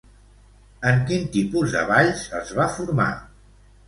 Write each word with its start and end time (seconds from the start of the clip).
En 0.91 1.03
quin 1.11 1.27
tipus 1.35 1.75
de 1.75 1.83
balls 1.91 2.23
es 2.39 2.55
va 2.61 2.65
formar? 2.79 3.07